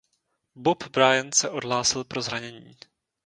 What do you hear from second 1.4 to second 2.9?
odhlásil pro zranění.